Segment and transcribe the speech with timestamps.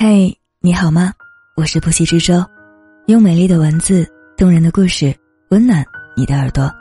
[0.00, 1.12] 嘿，你好吗？
[1.56, 2.40] 我是不息之舟，
[3.06, 4.06] 用美丽的文字、
[4.36, 5.12] 动人的故事
[5.50, 5.84] 温暖
[6.16, 6.72] 你的耳朵。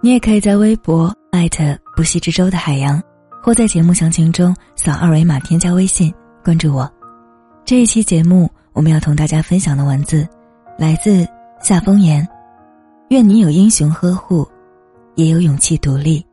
[0.00, 2.98] 你也可以在微博艾特不息之舟的海洋，
[3.42, 6.10] 或在节目详情中扫二维码添加微信
[6.42, 6.90] 关注我。
[7.62, 10.26] 这一期节目我们要同大家分享的文字，
[10.78, 11.28] 来自
[11.60, 12.26] 夏风言。
[13.10, 14.48] 愿你有英雄呵护，
[15.14, 16.24] 也有勇气独立。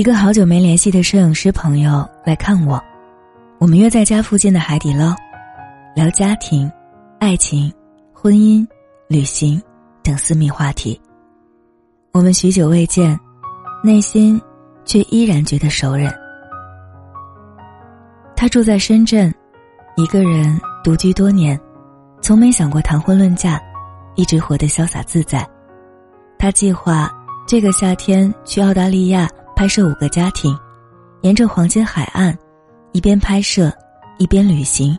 [0.00, 2.82] 一个好久没联系的摄影师朋友来看我，
[3.58, 5.14] 我们约在家附近的海底捞，
[5.94, 6.72] 聊家庭、
[7.18, 7.70] 爱情、
[8.10, 8.66] 婚姻、
[9.08, 9.60] 旅行
[10.02, 10.98] 等私密话题。
[12.12, 13.14] 我们许久未见，
[13.84, 14.40] 内心
[14.86, 16.10] 却依然觉得熟人。
[18.34, 19.30] 他住在深圳，
[19.98, 21.60] 一个人独居多年，
[22.22, 23.60] 从没想过谈婚论嫁，
[24.14, 25.46] 一直活得潇洒自在。
[26.38, 27.12] 他计划
[27.46, 29.28] 这个夏天去澳大利亚。
[29.60, 30.58] 拍摄五个家庭，
[31.20, 32.34] 沿着黄金海岸，
[32.92, 33.70] 一边拍摄，
[34.16, 34.98] 一边旅行。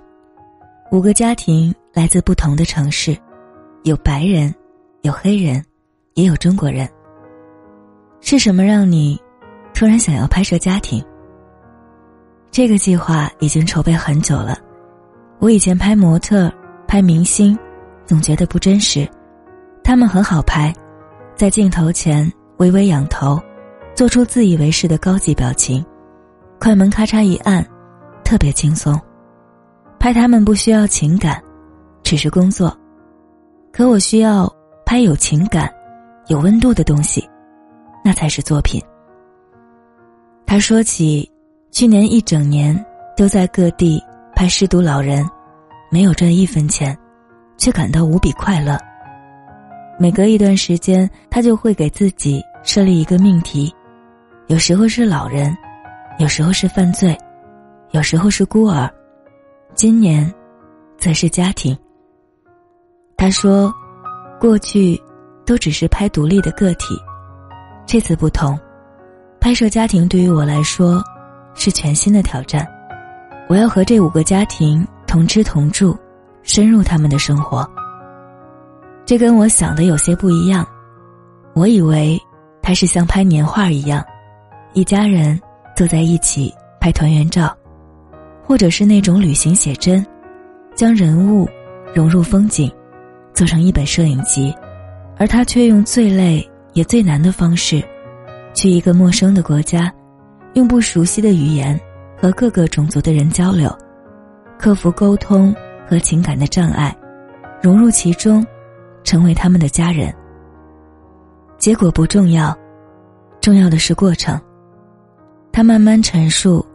[0.92, 3.18] 五个家庭来自不同的城市，
[3.86, 4.54] 有白人，
[5.02, 5.66] 有黑人，
[6.14, 6.88] 也有中国人。
[8.20, 9.20] 是什么让你
[9.74, 11.04] 突然想要拍摄家庭？
[12.52, 14.60] 这个计划已经筹备很久了。
[15.40, 16.54] 我以前拍模特、
[16.88, 17.58] 拍明星，
[18.06, 19.10] 总觉得不真实。
[19.84, 20.72] 他们很好拍，
[21.36, 23.42] 在镜头前微微仰头。
[24.02, 25.86] 做出自以为是的高级表情，
[26.60, 27.64] 快门咔嚓一按，
[28.24, 29.00] 特别轻松。
[30.00, 31.40] 拍他们不需要情感，
[32.02, 32.76] 只是工作。
[33.72, 34.52] 可我需要
[34.88, 35.72] 拍有情感、
[36.30, 37.30] 有温度的东西，
[38.04, 38.82] 那才是作品。
[40.48, 41.32] 他说起，
[41.70, 42.76] 去年一整年
[43.16, 44.04] 都在各地
[44.36, 45.24] 拍失独老人，
[45.92, 46.98] 没有赚一分钱，
[47.56, 48.80] 却感到无比快乐。
[50.00, 53.72] 每隔一段时间，他就会给自己设立一个命题。
[54.52, 55.58] 有时候是老人，
[56.20, 57.18] 有时候是犯罪，
[57.92, 58.92] 有时候是孤儿，
[59.76, 60.30] 今年，
[60.98, 61.74] 则是家庭。
[63.16, 63.74] 他说，
[64.42, 65.02] 过去，
[65.46, 67.02] 都只是拍独立的个体，
[67.86, 68.60] 这次不同，
[69.40, 71.02] 拍摄家庭对于我来说，
[71.54, 72.68] 是全新的挑战。
[73.48, 75.98] 我要和这五个家庭同吃同住，
[76.44, 77.66] 深入他们的生活。
[79.06, 80.68] 这跟我想的有些不一样，
[81.54, 82.22] 我以为，
[82.62, 84.04] 他是像拍年画一样。
[84.74, 85.38] 一家人
[85.76, 87.54] 坐在一起拍团圆照，
[88.42, 90.06] 或者是那种旅行写真，
[90.76, 91.46] 将人物
[91.94, 92.72] 融入风景，
[93.34, 94.56] 做成一本摄影集，
[95.18, 97.84] 而他却用最累也最难的方式，
[98.54, 99.94] 去一个陌生的国家，
[100.54, 101.78] 用不熟悉的语言
[102.18, 103.70] 和各个种族的人交流，
[104.58, 105.54] 克服沟通
[105.86, 106.96] 和情感的障碍，
[107.62, 108.46] 融入其中，
[109.04, 110.14] 成为他们的家人。
[111.58, 112.58] 结果不重要，
[113.42, 114.40] 重要的是过程。
[115.54, 116.66] 他慢慢陈述：“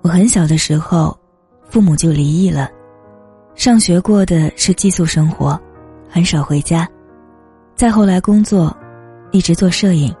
[0.00, 1.16] 我很小的时候，
[1.68, 2.70] 父母就离异了，
[3.54, 5.60] 上学过的是寄宿生活，
[6.08, 6.88] 很少回家。
[7.74, 8.74] 再后来工作，
[9.32, 10.14] 一直做摄影。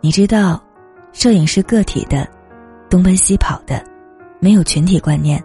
[0.00, 0.60] 你知道，
[1.12, 2.28] 摄影是个体的，
[2.90, 3.82] 东奔西跑的，
[4.40, 5.42] 没有群体观念。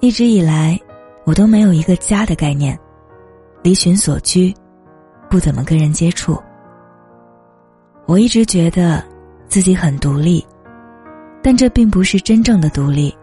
[0.00, 0.80] 一直以来，
[1.24, 2.76] 我都没有一个家的概念，
[3.62, 4.52] 离群所居，
[5.28, 6.42] 不怎么跟人接触。
[8.06, 9.04] 我一直觉得。”
[9.52, 10.42] 自己很独立，
[11.42, 13.14] 但这并不是真正的独立。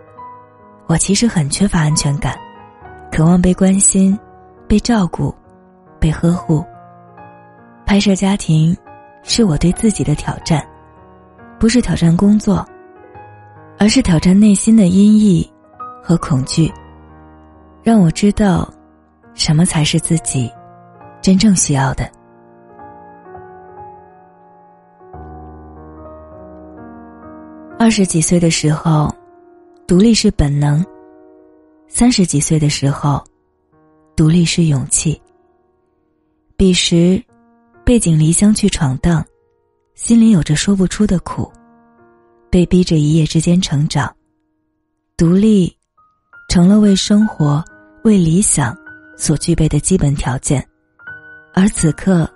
[0.85, 2.37] 我其实很缺乏安全感，
[3.11, 4.15] 渴望被关心、
[4.67, 5.33] 被照顾、
[5.99, 6.63] 被呵护。
[7.83, 8.77] 拍摄家庭，
[9.23, 10.63] 是我对自己的挑战，
[11.59, 12.63] 不是挑战工作，
[13.79, 15.49] 而是挑战内心的阴翳
[15.99, 16.71] 和恐惧，
[17.81, 18.71] 让我知道，
[19.33, 20.47] 什么才是自己
[21.23, 22.07] 真正需要的。
[27.81, 29.09] 二十几岁的时候，
[29.87, 30.83] 独立是本能；
[31.87, 33.23] 三十几岁的时候，
[34.17, 35.19] 独立是勇气。
[36.57, 37.23] 彼时，
[37.85, 39.25] 背井离乡去闯荡，
[39.95, 41.49] 心里有着说不出的苦，
[42.49, 44.13] 被逼着一夜之间成长，
[45.15, 45.73] 独立，
[46.49, 47.63] 成了为生活、
[48.03, 48.77] 为理想
[49.15, 50.61] 所具备的基本条件。
[51.53, 52.29] 而此刻，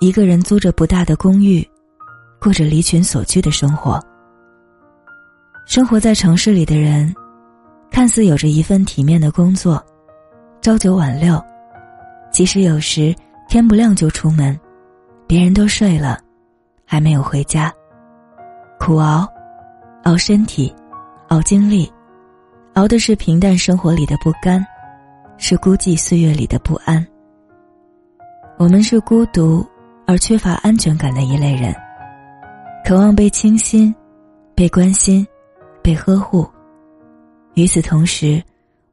[0.00, 1.64] 一个人租着不大的公寓，
[2.40, 4.04] 过着离群所居的生活。
[5.66, 7.14] 生活在城市里的人，
[7.90, 9.84] 看似有着一份体面的工作，
[10.60, 11.40] 朝九晚六，
[12.32, 13.14] 其实有时
[13.48, 14.58] 天不亮就出门，
[15.28, 16.18] 别人都睡了，
[16.84, 17.72] 还没有回家。
[18.80, 19.28] 苦熬，
[20.04, 20.74] 熬身体，
[21.28, 21.90] 熬精力，
[22.74, 24.64] 熬的是平淡生活里的不甘，
[25.38, 27.06] 是孤寂岁月里的不安。
[28.58, 29.64] 我们是孤独
[30.06, 31.72] 而缺乏安全感的一类人，
[32.84, 33.94] 渴望被倾心、
[34.54, 35.26] 被关心、
[35.90, 36.48] 被呵护。
[37.54, 38.40] 与此同时，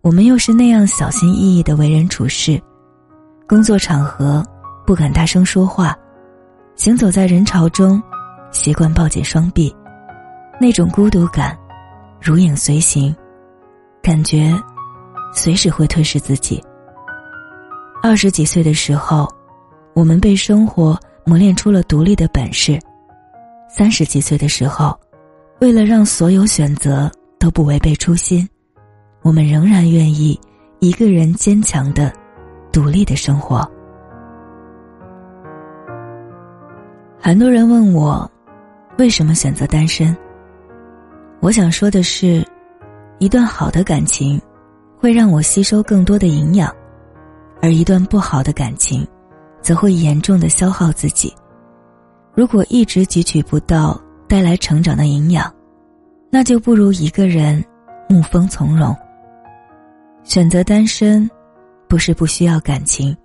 [0.01, 2.59] 我们又是那样小心翼翼的为人处事，
[3.47, 4.43] 工作场合
[4.83, 5.95] 不敢大声说话，
[6.75, 8.01] 行走在人潮中，
[8.51, 9.71] 习惯抱紧双臂，
[10.59, 11.55] 那种孤独感，
[12.19, 13.15] 如影随形，
[14.01, 14.51] 感觉
[15.31, 16.59] 随时会吞噬自己。
[18.01, 19.31] 二十几岁的时候。
[19.93, 20.95] 我们被生活
[21.25, 22.79] 磨练出了独立的本事。
[23.67, 24.95] 三十几岁的时候，
[25.59, 28.47] 为了让所有选择都不违背初心，
[29.21, 30.39] 我们仍然愿意
[30.79, 32.13] 一个人坚强的、
[32.71, 33.69] 独立的生活。
[37.19, 38.29] 很多人问我，
[38.97, 40.15] 为什么选择单身？
[41.39, 42.45] 我想说的是，
[43.19, 44.41] 一段好的感情，
[44.97, 46.73] 会让我吸收更多的营养，
[47.61, 49.05] 而一段不好的感情。
[49.59, 51.33] 则会严重的消耗自己。
[52.33, 55.51] 如果一直汲取不到带来成长的营养，
[56.29, 57.63] 那就不如一个人
[58.09, 58.95] 沐风从容。
[60.23, 61.29] 选择单身，
[61.87, 63.15] 不是不需要感情。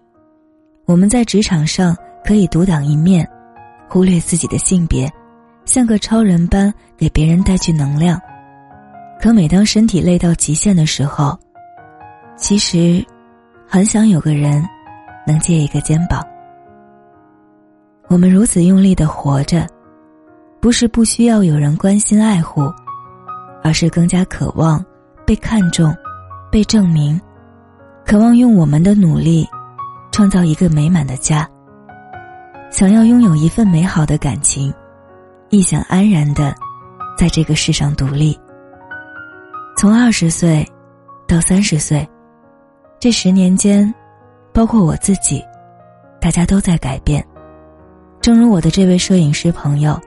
[0.85, 3.29] 我们在职场上可以独当一面，
[3.89, 5.11] 忽略自己的性别，
[5.65, 8.21] 像个超人般给别人带去能量。
[9.21, 11.39] 可每当身体累到极限的时候，
[12.37, 13.05] 其实
[13.67, 14.65] 很想有个人
[15.27, 16.25] 能借一个肩膀。
[18.09, 19.67] 我们如此用力的活着，
[20.63, 22.73] 不是不需要有人关心爱护，
[23.65, 24.83] 而是更加渴望
[25.27, 25.93] 被看重、
[26.53, 27.21] 被证明，
[28.07, 29.45] 渴望用我们的努力
[30.13, 31.49] 创造一个美满的家。
[32.71, 34.73] 想要拥有一份美好的感情，
[35.51, 36.55] 亦想安然的
[37.19, 38.39] 在这个世上独立。
[39.77, 40.65] 从二十岁
[41.27, 42.09] 到三十岁，
[43.01, 43.93] 这十年间，
[44.53, 45.45] 包括我自己，
[46.21, 47.27] 大家都在改变。
[48.21, 50.01] 正如我的这位摄影师朋友，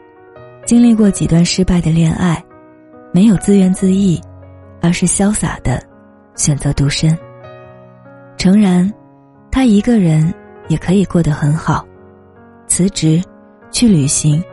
[0.66, 2.44] 经历过几段失败的恋爱，
[3.14, 4.20] 没有自怨自艾，
[4.82, 5.80] 而是潇洒的
[6.36, 7.16] 选择独身。
[8.36, 8.92] 诚然，
[9.52, 10.34] 他一个人
[10.68, 11.86] 也可以过得很好，
[12.68, 13.22] 辞职，
[13.72, 14.44] 去旅行，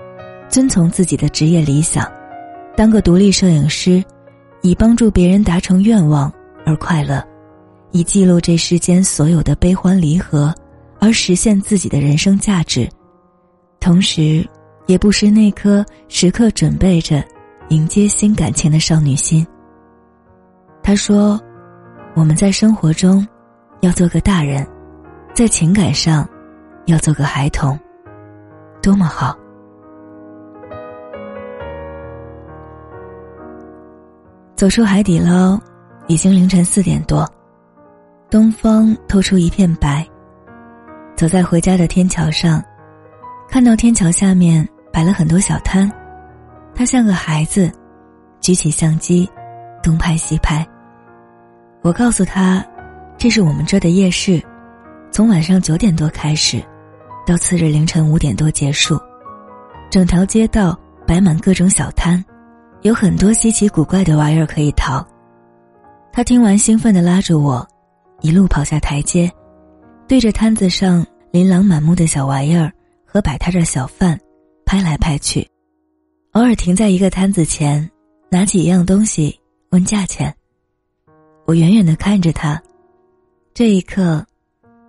[0.51, 2.07] 遵从自己的职业理想，
[2.77, 4.05] 当个独立摄影师，
[4.61, 6.31] 以帮助别人达成愿望
[6.67, 7.25] 而快乐，
[7.91, 10.55] 以记录这世间所有的悲欢离合，
[11.01, 12.87] 而实现自己的人生价值。
[13.81, 14.47] 同时，
[14.87, 17.25] 也不失那颗时刻准备着
[17.69, 19.47] 迎接新感情的少女心。
[20.83, 21.41] 他说
[22.15, 23.27] ：“我们在生活中
[23.81, 24.67] 要做个大人，
[25.33, 26.29] 在情感上
[26.87, 27.79] 要做个孩童，
[28.83, 29.37] 多么好！”
[34.57, 35.59] 走出海底捞，
[36.09, 37.29] 已经凌晨四点多，
[38.29, 40.07] 东方透出一片白。
[41.17, 42.63] 走在回家的天桥上。
[43.53, 45.87] 看到天桥下面摆了很多小摊，
[46.75, 47.71] 他像个孩子，
[48.41, 49.29] 举起相机，
[49.83, 50.67] 东拍西拍。
[51.83, 52.65] 我告诉他，
[53.19, 54.43] 这是我们这的夜市，
[55.11, 56.65] 从晚上九点多开始，
[57.27, 58.99] 到次日凌晨五点多结束，
[59.91, 60.75] 整条街道
[61.07, 62.25] 摆满各种小摊，
[62.81, 65.07] 有很多稀奇古怪的玩意儿可以淘。
[66.11, 67.69] 他听完兴奋地拉着我，
[68.23, 69.31] 一路跑下台阶，
[70.09, 72.73] 对着摊子上琳琅满目的小玩意儿。
[73.13, 74.19] 和摆摊的小贩
[74.65, 75.47] 拍来拍去，
[76.31, 77.91] 偶尔停在一个摊子前，
[78.31, 79.39] 拿起一样东西
[79.69, 80.35] 问价钱。
[81.45, 82.59] 我远远的看着他，
[83.53, 84.25] 这一刻，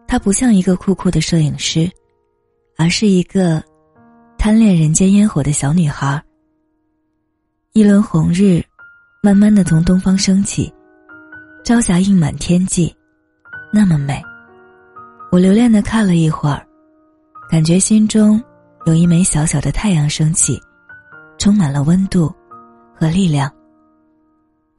[0.08, 1.92] 他不像一个酷酷的摄影师，
[2.78, 3.62] 而是一个
[4.38, 6.24] 贪恋人间烟火的小女孩。
[7.74, 8.64] 一轮红日，
[9.22, 10.74] 慢慢的从东方升起，
[11.66, 12.96] 朝霞映满天际，
[13.74, 14.24] 那么美。
[15.30, 16.66] 我留恋的看了一会儿。
[17.54, 18.44] 感觉心中
[18.88, 20.60] 有一枚小小的太阳升起，
[21.38, 22.34] 充满了温度
[22.96, 23.48] 和力量。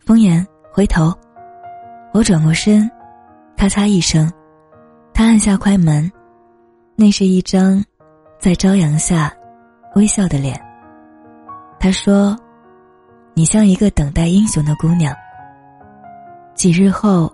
[0.01, 1.15] 风言回头，
[2.13, 2.91] 我转过身，
[3.57, 4.29] 咔嚓一声，
[5.13, 6.11] 他按下快门，
[6.97, 7.81] 那是一张
[8.41, 9.33] 在朝阳下
[9.95, 10.61] 微笑的脸。
[11.79, 12.37] 他说
[13.35, 15.15] ：“你像一个等待英雄的姑娘。”
[16.57, 17.33] 几日后，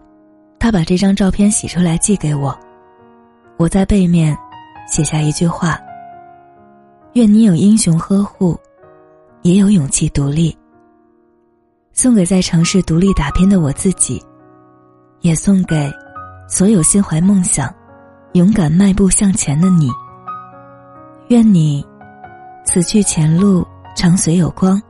[0.59, 2.55] 他把这张照片洗出来寄给我，
[3.57, 4.37] 我在背面。
[4.91, 5.79] 写下一句话
[7.15, 8.59] ：“愿你有英雄呵护，
[9.43, 10.55] 也有勇气独立。”
[11.95, 14.21] 送给在城市独立打拼的我自己，
[15.21, 15.89] 也送给
[16.49, 17.73] 所有心怀梦想、
[18.33, 19.89] 勇敢迈步向前的你。
[21.29, 21.87] 愿你
[22.65, 24.83] 此去前路常随有光，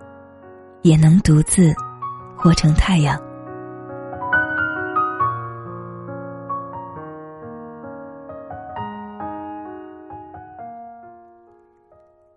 [0.80, 1.74] 也能独自
[2.38, 3.20] 活成太阳。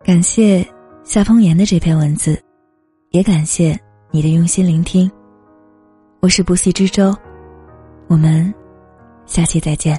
[0.04, 0.68] 感谢
[1.06, 2.38] 夏风言的这篇文字，
[3.12, 3.80] 也感谢
[4.12, 5.10] 你的用心聆听。
[6.20, 7.16] 我是不息之舟，
[8.08, 8.54] 我们
[9.26, 9.98] 下期再见，